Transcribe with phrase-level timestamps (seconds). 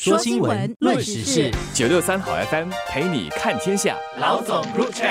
[0.00, 3.96] 说新闻，论时事，九六三好 FM 陪你看天下。
[4.20, 5.08] 老总入场。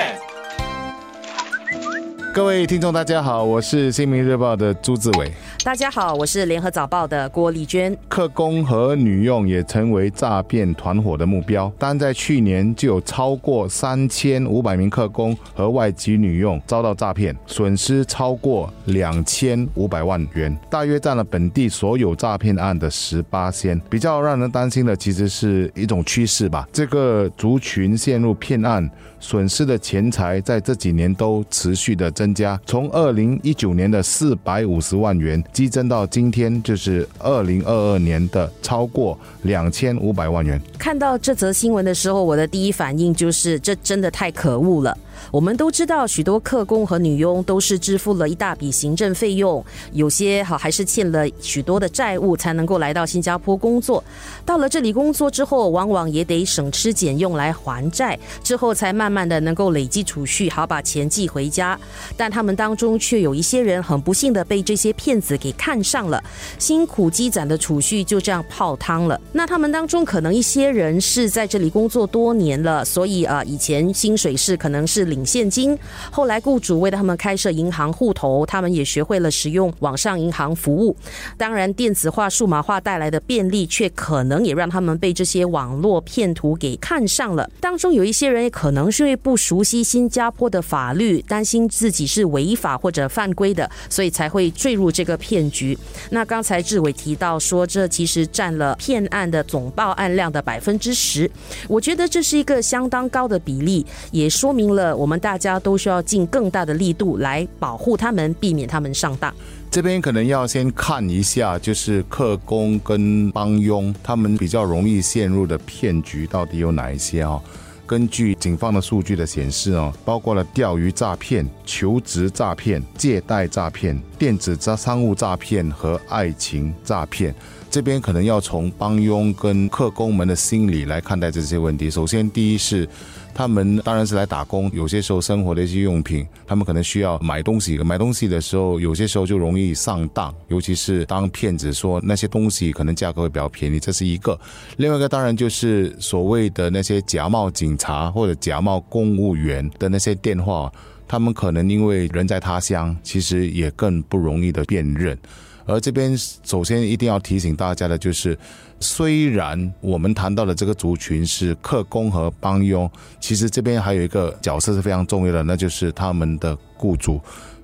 [2.32, 5.30] 各位听众，大家好，我是新民日报的朱志伟。
[5.64, 7.94] 大家好，我是联合早报的郭丽娟。
[8.08, 11.70] 客工和女佣也成为诈骗团伙的目标。
[11.76, 23.78] 单在去年就有超过三千五百名客工和外籍女佣遭到诈骗，损失超过两千五百万元，大约占了本地所有诈骗案的十八仙。
[23.90, 26.66] 比较让人担心的，其实是一种趋势吧。
[26.72, 28.88] 这个族群陷入骗案，
[29.20, 35.44] 损失的钱财在这几年都持续的增加，从二零一九年的四百五十万元。
[35.58, 40.60] 激增到今天就是二零二二年的超过两千五百万元。
[40.78, 44.96] 看到这则新闻的时候，我的第一反应就是这真的太可恶了。
[45.32, 54.02] 我们都知道，许多客工和女佣都是支付了一大笔行政费用，有些好还是欠了许多的债务才能够来到新加坡工作。
[54.46, 61.76] 到了这里工作之后，往往也得省吃俭用来还债，之后才慢慢的能够累积储蓄，好把钱寄回家。
[62.16, 66.22] 但他们当中却有一些人很不幸的被这些骗子给看上了，
[66.58, 69.20] 辛苦积攒的储蓄就这样泡汤了。
[69.32, 75.08] 那他们当中可能一些人是在这里工作多年了，所以啊，以前薪水是可能是。
[75.08, 75.74] 领现金，
[76.10, 80.94] 后来雇主为了他们开设银行户头，他们也学会了使用网上银行服务。
[81.38, 87.50] 当然，电子化、数码化带来的便利，却可能也让他们被这些网络骗徒给看上了。
[87.58, 95.76] 当中有一些人也可能是因为不熟悉新加坡的法律，担心自己是违法或者犯规的，所以才会坠入这个骗局。
[96.10, 101.30] 那刚才志伟提到说，这其实占了骗案的总报案量的百分之十，
[101.68, 104.96] 我觉得这是一个相当高的比例，也说明了。
[104.96, 109.32] 我们大家都需要尽更大的力度来保护他们，避免他们上当。
[109.70, 117.38] 这边可能要先看一下，就是客工跟帮佣他们比较容易陷入的骗局到底有哪一些啊？
[117.86, 127.34] 根据警方的数据的显示哦，包括了钓鱼诈骗、求职诈骗、借贷诈骗、电子诈商务诈骗和爱情诈骗。
[127.70, 131.90] 这边可能要从帮佣跟客工们的心理来看待这些问题。
[131.90, 132.88] 首先，第一是。
[133.34, 137.78] 他们当然是来打工，有些时候生活的一些用品，他们可能需要买东西。
[137.78, 144.36] 买东西的时候，有些时候就容易上当，尤其是当骗子说那些东西可能价格会比较便宜，这是一个。
[144.78, 150.72] 另外一个当然就是所谓的那些假冒警察或者假冒公务员的那些电话，
[151.08, 155.18] 他们可能因为人在他乡，其实也更不容易的辨认。
[155.64, 158.38] 而这边首先一定要提醒大家的就是，
[158.80, 162.90] 虽然我们谈到的这个族群是客工和帮佣，
[163.20, 167.20] 其实这边还有一个角色是非常重要的，那就是他们的雇主。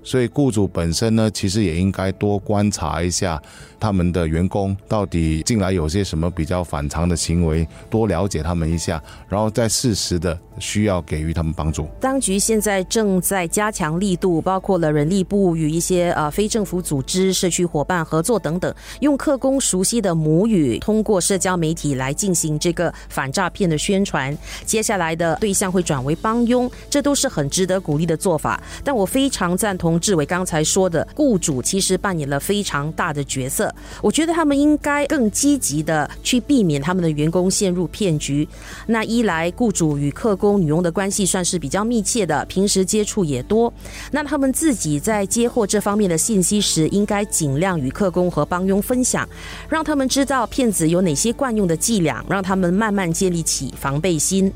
[0.06, 3.41] 所以雇主本身呢，其实也应该多观察一下
[3.80, 11.88] 他们的员工到底进来有些什么比较反常的行为，多了解他们一下，然后再适时的需要给予他们帮助。
[11.98, 24.37] 当局现在正在加强力度，包括了人力部与一些呃非政府组织、社区伙伴合作等等，用客工熟悉的母语，通过社交媒体来进行这个反诈骗的宣传。
[24.65, 28.59] 接下来的对象会转为帮佣，这都是很值得鼓励的做法。
[28.82, 30.00] 但我非常赞同。
[30.00, 33.72] 志伟刚才说的，雇主其实扮演了非常大的角色。
[34.00, 38.48] 我觉得他们应该更积极的去避免他们的员工陷入骗局。
[38.87, 43.72] 那一来，雇主与客工女佣的关系算是比较密切的，平时接触也多。
[44.10, 49.28] 那他们自己在接获这方面的信息时，应该尽量与客工和帮佣分享，
[49.69, 54.50] 让他们知道骗子有哪些惯用的伎俩，让他们慢慢建立起防备心。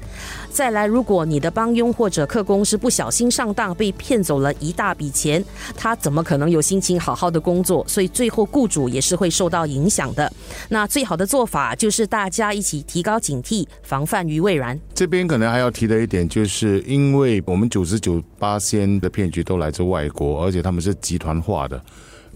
[0.51, 5.45] 再来，如果你的帮佣或者客工是不小心上当，被骗走了一大笔钱，
[5.77, 7.85] 他怎么可能有心情好好的工作？
[7.89, 10.33] 所以最后雇主也是会受到影响的。
[10.69, 14.79] 那最好的做法就是大家一起提高警惕，防范于未然。
[14.95, 21.83] 这边可能还要提的一点，就是因为我们九十九八仙的骗局都来自外国，而且他们是集团化的。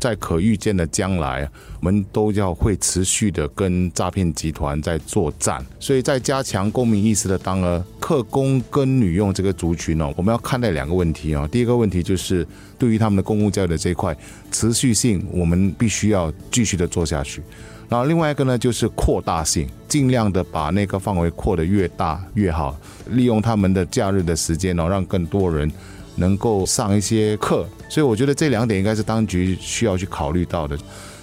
[0.03, 1.49] 在可预见的将来，
[1.79, 11.49] 我们都要会持续的跟诈骗集团在作战，所以在加强公民意识的当儿，客工跟女佣这个族群哦，我们要看待两个问题哦。
[11.53, 12.45] 第一个问题就是
[12.77, 14.13] 对于他们的公共教育的这一块
[14.51, 17.41] 持续性，我们必须要继续的做下去。
[17.89, 22.77] 然后另外一个呢，就是扩大性，尽量的把那个范围扩得越大越好，
[23.11, 25.71] 利用他们的假日的时间哦，让更多人。
[26.17, 30.77] 能够上一些课，所以我觉得这两点应该是当局需要去考虑到的。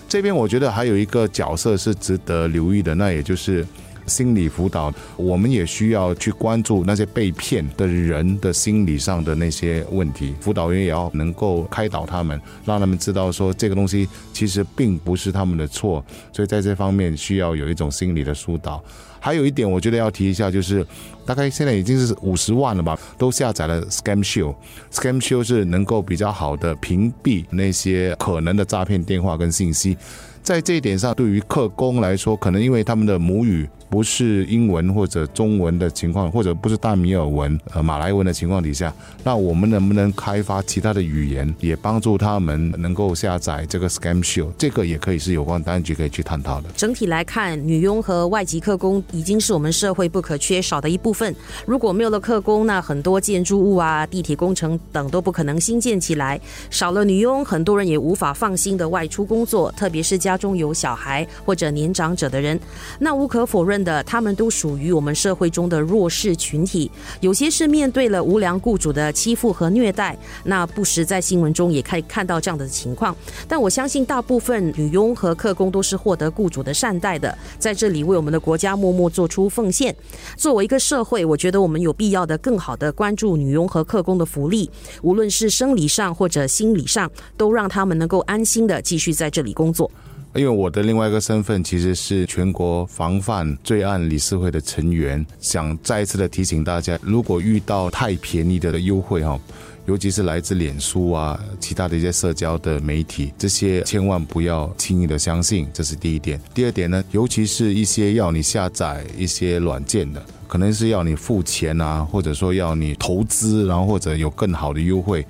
[0.07, 3.65] 这边我觉得还有一个角色是值得留意的，那也就是
[4.09, 10.33] 心理辅导，我们也需要去关注那些被骗的人的心理上的那些问题。
[10.41, 16.03] 辅导员也要能够开导他们，让他们知道说这个东西其实并不是他们的错，
[16.33, 18.83] 所以在这方面需要有一种心理的疏导。
[19.21, 20.85] 还有一点，我觉得要提一下，就是
[21.25, 24.55] 大概现在已经是五十万了吧，都下载了 Scam Shield。
[24.93, 29.97] Scam Shield 是能够比较好的屏蔽那些可能的诈骗电话跟信息。
[30.41, 33.69] 在这一点上，对于客工来说，可能因为他们的母语。
[33.89, 38.93] 不是英文或者中文的情况，或者不是大米尔文、呃马来文的情况底下，
[39.23, 44.49] 那我们能不能开发其他的语言，也帮助他们能够下载这个 Scam Show？
[44.57, 46.69] 这个也可以是有关单局可以去探讨的。
[46.75, 51.35] 整体来看，女佣和外籍客工已经是我们社会不可缺少的一部分。
[51.65, 56.39] 如果没有了客工，那很多建筑物啊、地铁工程等都不可能新建起来。
[56.69, 62.59] 少了女佣，很多人也无法放心的外出工作，特别是家中有小孩或者年长者的人。
[62.99, 66.89] 那无可否认的，他们都属于我们社会中的弱势群体，
[67.21, 73.15] 有些是面对了无良雇主的欺负和虐待，那不时在新闻中也可以看到这样的情况。
[73.47, 79.95] 但我相信大部分女佣和客工都是获得雇主的善待的，在这里为我们的国家默默做出奉献。
[80.35, 84.69] 作为一个社会，我觉得我们有必要的更好的关注女佣和客工的福利，
[85.01, 89.89] 无论是生理上或者心理上，都让他们能够安心的继续在这里工作。
[90.35, 99.39] 因为我的另外一个身份其实是全国防范罪案理事会的成员，想再一次的提醒大家，如果遇到太便宜的优惠哈，
[99.87, 106.39] 尤其是来自脸书啊、其他的一些社交的媒体，这些千万不要轻易的相信，这是第一点。
[106.53, 115.25] 第二点呢，尤其是一些要你下载一些软件的，可能是要你付钱啊，或者说要你投资，然后或者有更好的优惠。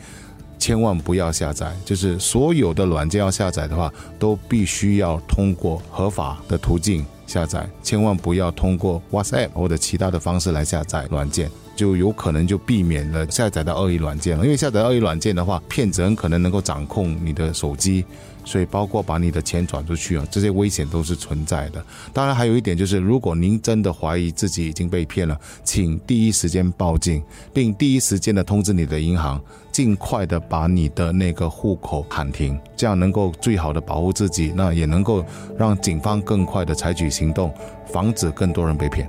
[0.60, 11.50] 千万不要下载，就是所有的软件要下载的话，都必须要通过合法的途径下载，千万不要通过 WhatsApp 或者其他的方式来下载软件，
[11.80, 14.44] 就有可能就避免了下载到恶意软件了。
[14.44, 18.04] 因为下载恶意软件的话，骗子很可能能够掌控你的手机。
[18.46, 21.86] 所以，包括把你的钱转出去啊，这些危险都是存在的。
[22.12, 27.22] 当然，还有一点就是，如果您真的怀疑自己已经被骗了，请第一时间报警，
[27.54, 29.40] 并第一时间的通知你的银行，
[29.72, 35.24] 尽快的把你的那个户口喊停，这样能够最好的保护自己，那也能够
[35.56, 37.54] 让警方更快的采取行动，
[37.92, 39.08] 防止更多人被骗。